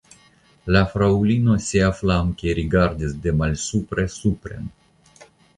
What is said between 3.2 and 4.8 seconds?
de malsupre supren.